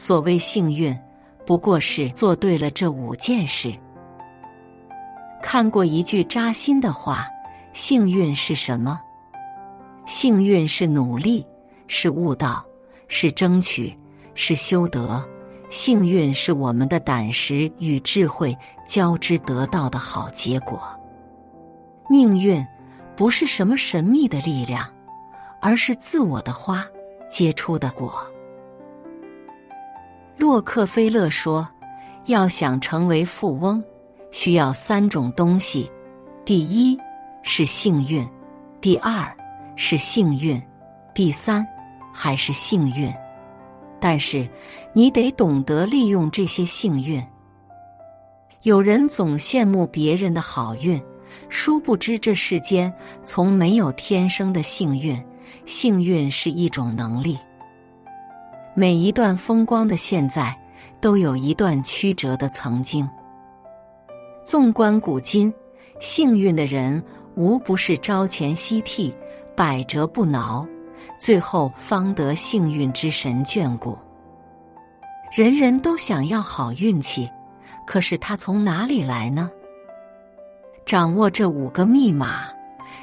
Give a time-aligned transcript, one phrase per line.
[0.00, 0.98] 所谓幸运，
[1.44, 3.70] 不过是做对了这五件事。
[5.42, 7.26] 看过一句扎心的话：
[7.74, 8.98] 幸运是什么？
[10.06, 11.46] 幸运是努力，
[11.86, 12.64] 是悟道，
[13.08, 13.94] 是争取，
[14.34, 15.22] 是修德。
[15.68, 18.56] 幸运是我们的胆识与智慧
[18.86, 20.80] 交织得到的好结果。
[22.08, 22.66] 命运
[23.14, 24.88] 不是什么神秘的力量，
[25.60, 26.86] 而是自我的花
[27.28, 28.10] 结出的果。
[30.40, 31.68] 洛克菲勒说
[32.24, 33.84] ：“要想成为富翁，
[34.30, 35.90] 需要三种东西：
[36.46, 36.98] 第一
[37.42, 38.26] 是幸运，
[38.80, 39.30] 第二
[39.76, 40.58] 是幸运，
[41.14, 41.62] 第三
[42.10, 43.12] 还是幸运。
[44.00, 44.48] 但是
[44.94, 47.22] 你得懂得利用这些幸运。
[48.62, 50.98] 有人总羡慕别人的好运。”
[51.50, 52.92] 殊不知，这世间
[53.26, 55.22] 从没有天生的幸运，
[55.66, 57.38] 幸运是一种能力。
[58.74, 60.56] 每一段风光的现在，
[61.00, 63.08] 都有一段曲折的曾经。
[64.44, 65.52] 纵观古今，
[65.98, 67.02] 幸运的人
[67.34, 69.12] 无不是朝前夕替，
[69.56, 70.66] 百折不挠，
[71.18, 73.98] 最后方得幸运之神眷顾。
[75.32, 77.28] 人人都想要好运气，
[77.84, 79.50] 可是它从哪里来呢？
[80.86, 82.44] 掌握这五个密码，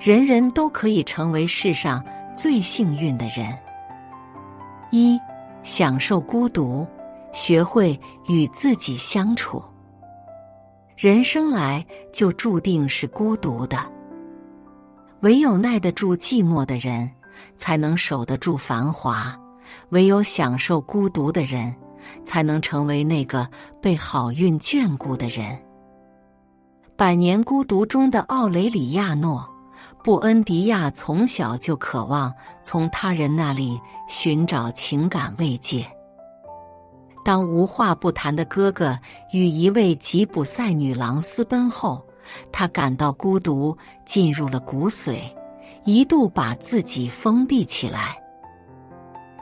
[0.00, 2.04] 人人都可以成为世上
[2.34, 3.46] 最幸运的人。
[4.90, 5.18] 一、
[5.62, 6.86] 享受孤独，
[7.32, 9.62] 学会与自己相处。
[10.96, 13.78] 人生来就注定是孤独的，
[15.20, 17.10] 唯有耐得住寂寞的人，
[17.56, 19.32] 才能守得住繁华；
[19.90, 21.74] 唯有享受孤独的人，
[22.24, 23.48] 才能成为那个
[23.80, 25.46] 被好运眷顾的人。
[26.94, 29.40] 《百年孤独》中的奥雷里亚诺·
[30.02, 35.86] 布恩迪亚从小就渴望从他人那里寻找情感慰藉。
[37.24, 38.98] 当无话不谈的哥哥
[39.32, 42.04] 与一位吉普赛女郎私奔后，
[42.50, 45.18] 他感到孤独进入了骨髓，
[45.84, 48.20] 一度把自己封闭起来。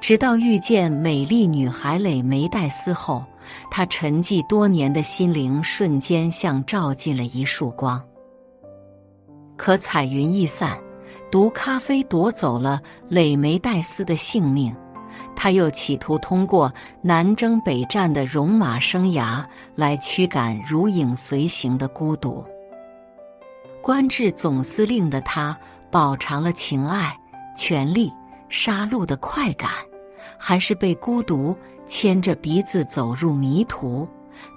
[0.00, 3.24] 直到遇见美丽女孩蕾梅黛丝后。
[3.70, 7.98] 他沉寂多年的心灵瞬间像照进了一束光。
[9.58, 10.80] 可彩云易散，
[11.30, 14.74] 毒咖啡夺走了蕾梅黛丝的性命。
[15.34, 22.44] 他又企图通过南征北战的戎马生涯来驱赶如影随形的孤独。
[23.82, 25.58] 官至总司令的他，
[25.90, 27.14] 饱尝了情爱、
[27.56, 28.12] 权力、
[28.48, 29.70] 杀戮的快感。
[30.40, 34.08] 还是被孤独牵着鼻子走入迷途，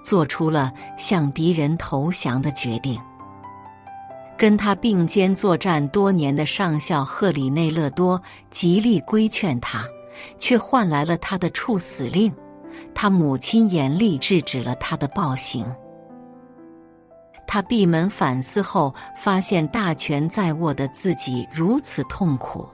[0.04, 3.00] 做出了向敌人投降的决定。
[4.36, 8.20] 跟他并肩作战多年的上校赫里内勒多
[8.50, 9.84] 极力规劝他，
[10.38, 12.32] 却换来了他的处死令。
[12.94, 15.64] 他母亲严厉制止了他的暴行。
[17.46, 22.68] 他闭门反思后，发现大权在握的自己如此痛苦。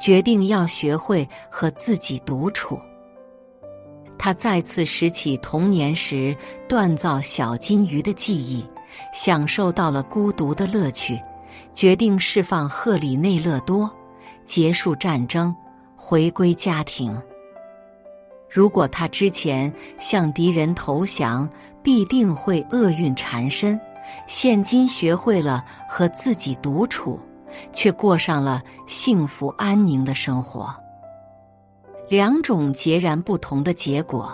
[0.00, 2.78] 决定要学会和自己独处。
[4.16, 6.34] 他再次拾起童年时
[6.68, 8.64] 锻造小金鱼的记忆，
[9.12, 11.20] 享受到了孤独的乐趣。
[11.72, 13.90] 决定释放赫里内勒多，
[14.44, 15.54] 结束战争，
[15.96, 17.16] 回归家庭。
[18.48, 21.48] 如果他之前向敌人投降，
[21.82, 23.80] 必定会厄运缠身。
[24.26, 27.20] 现今学会了和自己独处。
[27.72, 30.74] 却过上了幸福安宁的生活。
[32.08, 34.28] 两种截然不同的结果，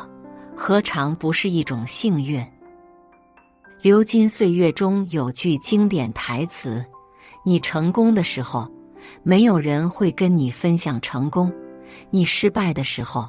[0.57, 2.43] 何尝不是一种幸运？
[3.83, 6.85] 流金岁月中有句经典台词
[7.47, 8.71] ：“你成功的时候，
[9.23, 11.51] 没有人会跟你分享成功；
[12.11, 13.27] 你失败的时候，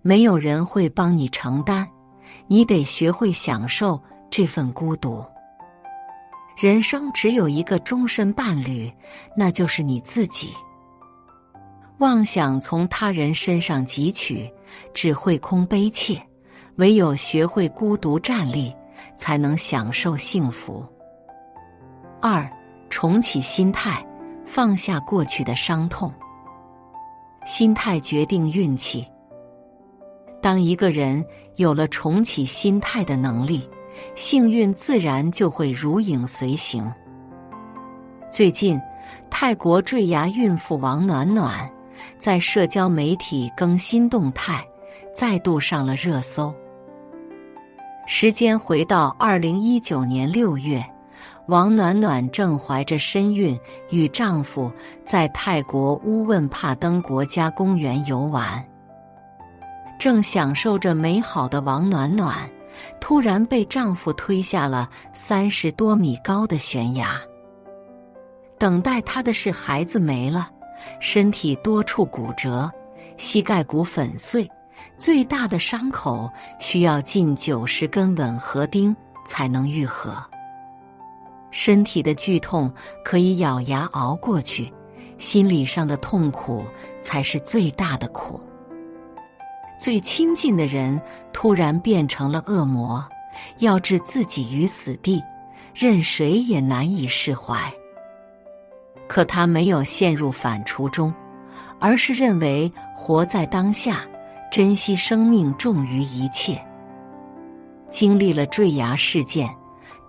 [0.00, 1.88] 没有人会帮你承担。
[2.46, 4.00] 你得学会享受
[4.30, 5.24] 这份孤独。”
[6.56, 8.92] 人生只有一个终身伴侣，
[9.36, 10.54] 那就是你自己。
[11.98, 14.48] 妄想从他人身上汲取，
[14.94, 16.14] 只会空悲切；
[16.76, 18.72] 唯有学会孤独站立，
[19.16, 20.84] 才能享受幸福。
[22.20, 22.50] 二，
[22.90, 24.04] 重启心态，
[24.44, 26.12] 放下过去的伤痛。
[27.46, 29.06] 心态决定运气。
[30.40, 31.24] 当一个人
[31.56, 33.68] 有了重启心态的能力。
[34.14, 36.88] 幸运自然就会如影随形。
[38.30, 38.80] 最近，
[39.28, 41.68] 泰国坠崖孕妇王暖暖
[42.16, 44.64] 在社交媒体更新动态，
[45.12, 46.54] 再度上了热搜。
[48.10, 50.82] 时间回到二零一九年六月，
[51.46, 53.56] 王暖暖正怀着身孕，
[53.90, 54.72] 与丈夫
[55.04, 58.66] 在泰国乌汶帕登国家公园游玩。
[60.00, 62.50] 正享受着美好的王暖暖，
[62.98, 67.14] 突然被丈夫推下了三十多米高的悬崖。
[68.58, 70.48] 等待她的是孩子没了，
[70.98, 72.72] 身体多处骨折，
[73.18, 74.50] 膝盖骨粉碎，
[74.96, 78.94] 最大的伤口需要近九十根吻合钉
[79.24, 80.16] 才能愈合。
[81.50, 82.72] 身体的剧痛
[83.04, 84.72] 可以咬牙熬过去，
[85.18, 86.64] 心理上的痛苦
[87.00, 88.40] 才是最大的苦。
[89.78, 91.00] 最亲近的人
[91.32, 93.02] 突然变成了恶魔，
[93.58, 95.22] 要置自己于死地，
[95.72, 97.56] 任谁也难以释怀。
[99.06, 101.14] 可他没有陷入反刍中，
[101.78, 104.00] 而是认为活在当下，
[104.50, 106.60] 珍惜生命重于一切。
[107.90, 109.48] 经历了坠崖事件。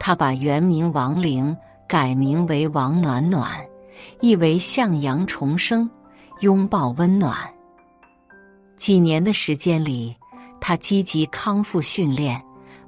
[0.01, 1.53] 他把原名王玲
[1.85, 3.51] 改名为王暖暖，
[4.21, 5.91] 意为向阳重生，
[6.39, 7.35] 拥抱温暖。
[8.77, 10.15] 几年的时间里，
[10.61, 12.41] 他积极康复训练，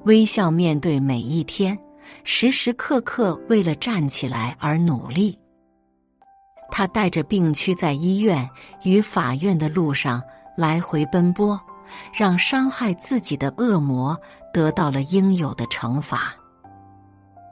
[0.05, 1.77] 微笑面对每一天，
[2.23, 5.37] 时时刻刻为了站起来而努力。
[6.71, 8.49] 他带着病躯在医院
[8.83, 10.23] 与法院的路上
[10.61, 11.59] 来回奔波，
[12.13, 14.15] 让伤害自己的恶魔
[14.53, 16.33] 得到了应有的惩罚。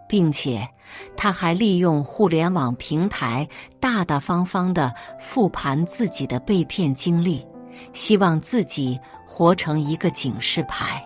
[0.08, 0.68] 并且，
[1.16, 3.48] 他还利用互联网平台
[3.80, 7.46] 大大方方的复盘自己的被骗经历，
[7.94, 11.04] 希望自己活成一个警示牌。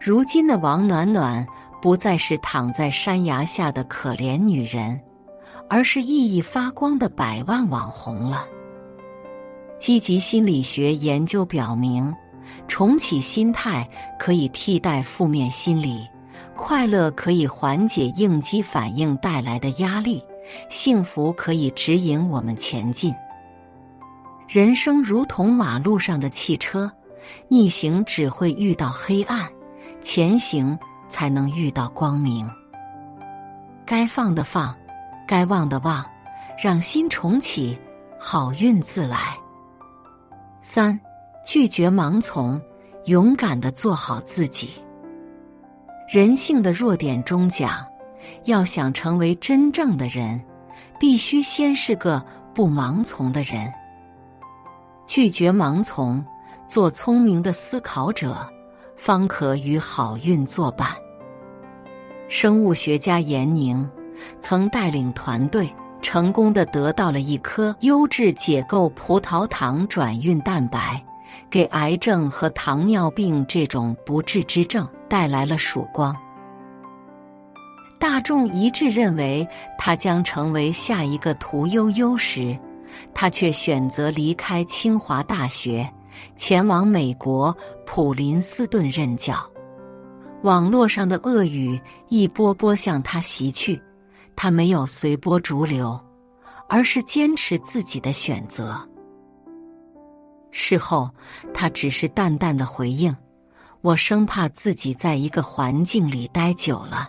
[0.00, 1.46] 如今的王暖暖
[1.80, 5.00] 不再是躺在山崖下的可怜女人，
[5.68, 8.44] 而是熠熠发光的百万网红了。
[9.78, 12.12] 积极心理学研究表明，
[12.66, 13.88] 重启心态
[14.18, 16.06] 可以替代负面心理。
[16.56, 20.22] 快乐可以缓解应激反应带来的压力，
[20.68, 23.14] 幸福可以指引我们前进。
[24.48, 26.90] 人生如同马路上的汽车，
[27.46, 29.48] 逆行只会遇到黑暗，
[30.00, 30.76] 前行
[31.08, 32.48] 才能遇到光明。
[33.86, 34.74] 该放的放，
[35.26, 36.04] 该忘的忘，
[36.60, 37.78] 让心重启，
[38.18, 39.36] 好运自来。
[40.70, 41.00] 三，
[41.46, 42.60] 拒绝盲从，
[43.06, 44.70] 勇敢的做好自己。
[46.06, 47.86] 人性的弱点中讲，
[48.44, 50.38] 要想成为真正的人，
[51.00, 52.22] 必须先是个
[52.54, 53.72] 不盲从的人。
[55.06, 56.22] 拒绝盲从，
[56.68, 58.36] 做聪明的思考者，
[58.94, 60.86] 方可与好运作伴。
[62.28, 63.90] 生物学家严宁
[64.38, 71.04] 曾带领团队，成功的得到了一颗优质解构葡萄糖转运蛋白，
[71.50, 74.88] 给癌症和糖尿病这种不治之症。
[75.10, 76.14] 带来了曙光。
[77.98, 79.48] 大众一致认为
[79.78, 82.54] 他将成为下一个屠呦呦时，
[83.14, 85.90] 他却选择离开清华大学，
[86.36, 87.56] 前往美国
[87.86, 89.34] 普林斯顿任教。
[90.42, 91.80] 网络上的恶语
[92.10, 93.80] 一波波向他袭去，
[94.40, 96.00] 他没有随波逐流，
[96.68, 98.88] 而是坚持自己的选择。
[100.52, 101.10] 事后，
[101.52, 103.14] 他只是淡淡的回应。
[103.80, 107.08] 我生怕自己在一个环境里待久了，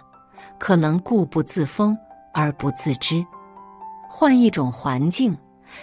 [0.57, 1.95] 可能固步自封
[2.33, 3.23] 而不自知。
[4.09, 5.37] 换一种环境，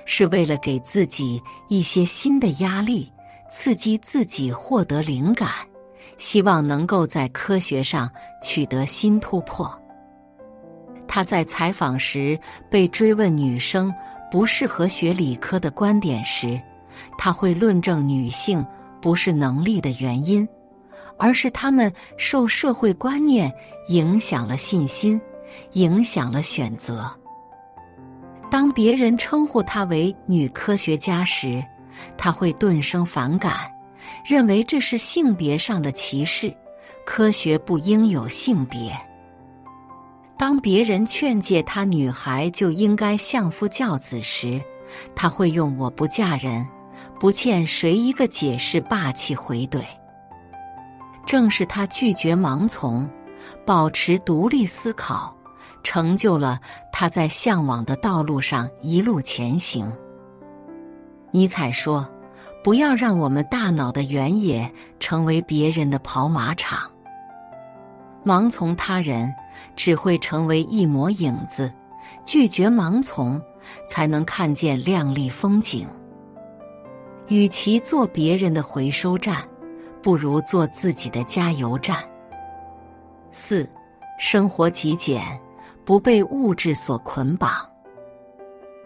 [0.05, 3.13] 是为了给自己一些新的压力，
[3.49, 5.49] 刺激自己获得灵感，
[6.19, 8.11] 希望能够在科学上
[8.43, 9.81] 取得新突破。
[11.17, 13.91] 他在采访时被追问女生
[14.31, 16.61] 不适合学理科的观点时，
[17.17, 18.63] 他会论证女性
[19.01, 20.47] 不是能力的原因。
[21.17, 23.51] 而是他们受社会观念
[23.89, 25.19] 影响了信心，
[25.73, 27.11] 影响了选择。
[28.51, 31.65] 当别人称呼她为女科学家时，
[32.19, 33.55] 她会顿生反感，
[34.23, 36.55] 认为这是性别上的歧视，
[37.07, 38.95] 科学不应有性别。
[40.47, 44.63] 当别人劝诫她女孩就应该相夫教子时，
[45.13, 46.65] 她会用“我不嫁人，
[47.19, 49.83] 不欠谁一个解释”霸气回怼。
[51.27, 53.11] 正是他拒绝盲从，
[53.65, 55.37] 保持独立思考，
[55.83, 56.61] 成就了
[56.93, 59.93] 他在向往的道路上一路前行。
[61.33, 62.09] 尼采说
[62.63, 66.89] ：“不要让我们大脑的原野成为别人的跑马场。
[68.27, 69.33] 盲从他人，
[69.77, 71.71] 只会成为一抹影子；
[72.27, 73.41] 拒绝盲从，
[73.89, 75.87] 才能看见亮丽风景。
[77.29, 79.43] 与其做别人的回收站。”
[80.03, 81.97] 不如做自己的加油站。
[83.33, 83.69] 四，
[84.21, 85.21] 生活极简，
[85.85, 87.51] 不被物质所捆绑。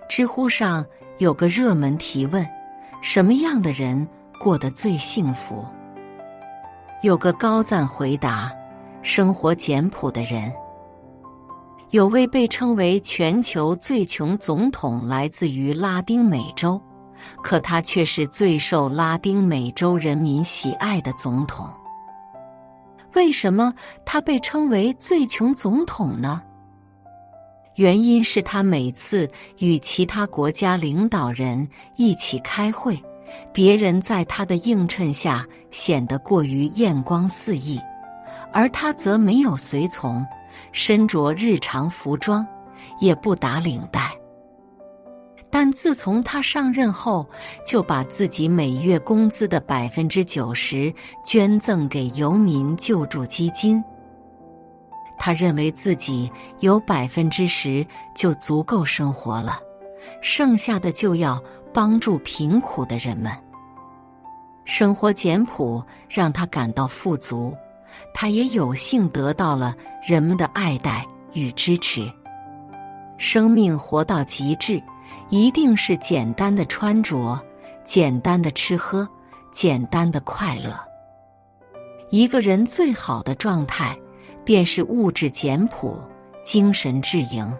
[0.08, 0.82] 知乎上
[1.18, 2.48] 有个热门提问：
[3.02, 4.08] 什么样的人
[4.40, 5.62] 过得最幸福。
[7.02, 8.50] 有个高赞回答：
[9.02, 10.52] 生活简朴的人。
[11.90, 16.80] 有位被称为全球最穷总统，来自于拉丁美洲，
[17.42, 21.68] 可他却是最受拉丁美洲人民喜爱的总统。
[23.14, 26.40] 为什么他被称为最穷总统呢？
[27.74, 29.28] 原因是他每次
[29.58, 33.02] 与其他国家领导人一起开会，
[33.52, 37.80] 别人在他的映衬下显得过于艳光四溢，
[38.52, 40.26] 而他则没有随从，
[40.72, 42.46] 身着日常服装，
[43.00, 44.10] 也不打领带。
[45.52, 47.28] 但自从他上任后，
[47.66, 53.82] 就把自己每月工资的百分之九十捐赠给游民救助基金。
[55.18, 56.30] 他认为自己
[56.60, 59.58] 有百分之十就足够生活了，
[60.22, 61.42] 剩下的就要
[61.74, 63.32] 帮助贫苦的人们。
[64.64, 67.56] 生活简朴让他感到富足，
[68.14, 69.74] 他也有幸得到了
[70.06, 72.10] 人们的爱戴与支持。
[73.18, 74.82] 生命活到极致。
[75.28, 77.40] 一定是简单的穿着，
[77.84, 79.08] 简单的吃喝，
[79.52, 80.74] 简单的快乐。
[82.10, 83.96] 一个人最好的状态，
[84.44, 86.00] 便是物质简朴，
[86.42, 87.52] 精神致盈。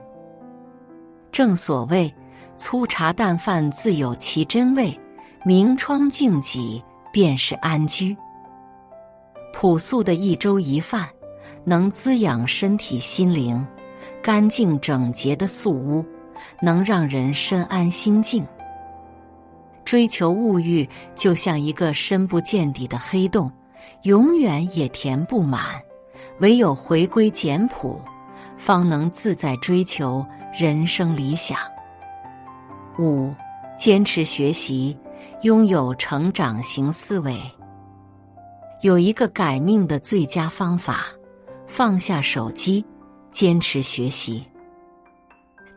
[1.30, 2.12] 正所谓
[2.56, 4.98] 粗茶淡饭自有其真味，
[5.44, 6.82] 明窗净几
[7.12, 8.16] 便是安居。
[9.52, 11.08] 朴素的一粥一饭，
[11.64, 13.64] 能滋养身体心灵；
[14.22, 16.04] 干净整洁的素屋。
[16.62, 18.46] 能让人身安心静。
[19.84, 23.52] 追求物欲就像一个深不见底的黑洞，
[24.04, 25.62] 永远也填不满。
[26.38, 28.00] 唯有回归简朴，
[28.56, 30.24] 方能自在追求
[30.58, 31.58] 人生理想。
[32.98, 33.34] 五、
[33.78, 34.96] 坚持学习，
[35.42, 37.38] 拥有成长型思维。
[38.82, 41.04] 有一个改命的最佳方法：
[41.66, 42.82] 放下手机，
[43.30, 44.42] 坚持学习。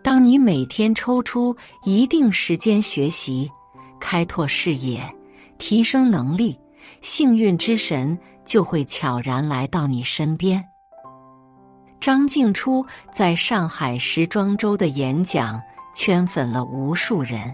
[0.02, 3.52] 当你每天抽出一定时间学习、
[4.00, 5.02] 开拓视野、
[5.58, 6.58] 提升能力，
[7.02, 10.64] 幸运之神就会悄然来到你身边。
[12.00, 15.62] 张静初在上海时装周的演讲
[15.94, 17.54] 圈粉了无数人，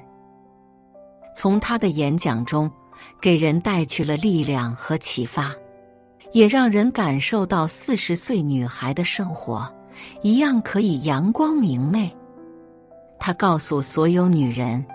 [1.36, 2.72] 从他的演讲中，
[3.22, 5.54] 给人带去了力量和启发，
[6.32, 9.72] 也让人感受到四十岁女孩的生活
[10.22, 12.16] 一样可以阳光明媚。
[13.20, 14.86] 他告诉所有女人，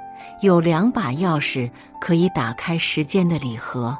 [0.40, 1.70] 有两把钥匙
[2.00, 3.96] 可以打开时间的礼盒：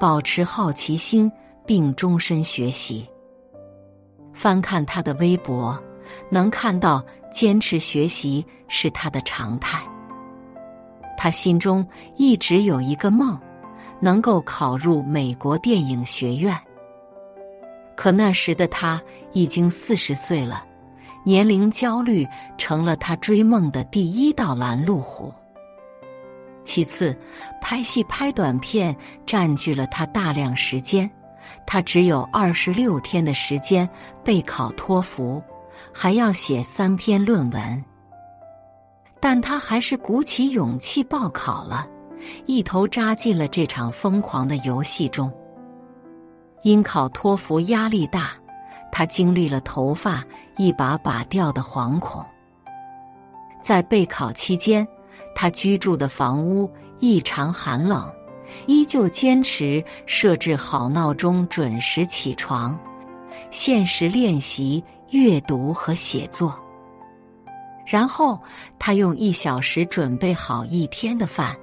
[0.00, 1.30] 保持好奇心，
[1.64, 3.06] 并终身学习。
[4.32, 5.80] 翻看他的微博，
[6.30, 9.80] 能看到坚持学习是他的常态。
[11.22, 11.86] 他心中
[12.16, 13.40] 一直有一个梦，
[14.00, 16.52] 能够考入美国电影学院。
[17.94, 19.00] 可那时的他
[19.32, 20.66] 已经四十岁了。
[21.22, 22.26] 年龄焦虑
[22.58, 25.32] 成了他追梦的第一道拦路虎。
[26.64, 27.16] 其次，
[27.60, 28.92] 拍戏拍短片
[29.24, 31.08] 占据了他大量时间，
[31.64, 33.88] 他只有二十六天的时间
[34.24, 35.40] 备考托福，
[35.94, 37.84] 还要写三篇论文。
[39.22, 41.86] 但他还是鼓起勇气报考了，
[42.46, 45.32] 一头扎进了这场疯狂的游戏中。
[46.62, 48.32] 因考托福压力大。
[48.94, 50.22] 他经历了头发
[50.58, 52.22] 一把把掉的惶恐，
[53.62, 54.86] 在备考期间，
[55.34, 58.12] 他居住的房屋异常寒冷，
[58.66, 62.78] 依旧坚持设置好闹钟，准时起床，
[63.50, 66.61] 限时练习阅读和写作。
[67.92, 68.40] 然后，
[68.78, 71.54] 他用一小时准备好一天的饭，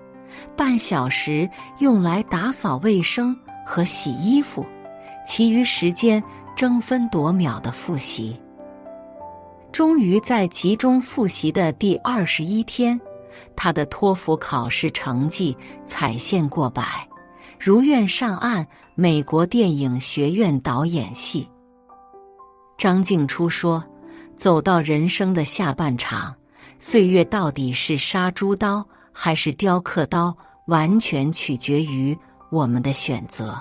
[0.55, 4.63] 半小时用来打扫卫生和洗衣服，
[5.25, 6.23] 其余时间。
[6.55, 8.37] 争分夺秒的复习，
[9.71, 12.99] 终于在集中复习的第二十一天，
[13.55, 15.55] 他的托福考试成绩
[15.85, 17.07] 踩线过百，
[17.57, 21.47] 如愿上岸美国电影学院导演系。
[22.77, 23.81] 张静初说
[24.39, 26.33] ：“走到人生的下半场，
[26.77, 30.33] 岁月到底是杀猪刀还是雕刻刀，
[30.67, 32.17] 完全取决于
[32.49, 33.59] 我们的选择。”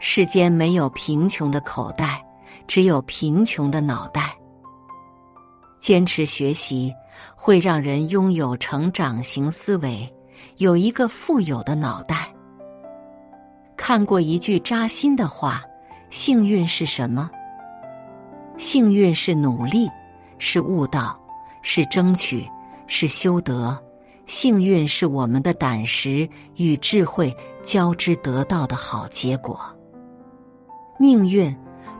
[0.00, 2.20] 世间没有贫穷的口袋，
[2.66, 4.36] 只有贫穷的脑袋。
[5.78, 6.92] 坚持学习
[7.36, 10.12] 会让人拥有成长型思维，
[10.56, 12.34] 有一个富有的脑袋。
[13.76, 15.62] 看过一句扎心的话：
[16.10, 17.30] 幸运是什么？
[18.58, 19.88] 幸运是努力，
[20.38, 21.20] 是悟道，
[21.62, 22.48] 是争取，
[22.86, 23.80] 是修德。
[24.26, 29.60] 幸运是我们的胆识与智慧交织得到的好结果。
[30.98, 31.54] 命运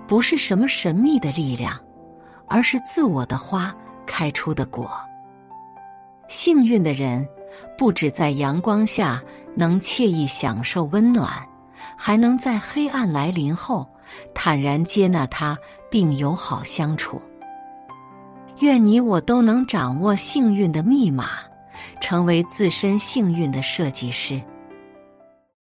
[0.09, 1.79] 不是什么神秘的力量，
[2.49, 3.73] 而是自我的花
[4.07, 4.91] 开出的果。
[6.29, 7.25] 幸运的人
[7.79, 9.23] 不止在阳光下
[9.55, 11.31] 能惬意享受温暖，
[11.97, 13.89] 还能在黑暗来临后
[14.35, 15.57] 坦然接纳它，
[15.90, 17.21] 并友好相处。
[18.61, 21.31] 愿你我都能掌握幸运的密码，
[22.00, 24.40] 成为自身幸运的设计师。